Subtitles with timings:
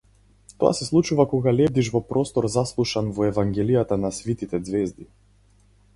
[0.61, 5.11] Тоа се случува кога лебдиш во простор заслушан во евангелијата на свитите ѕвезди.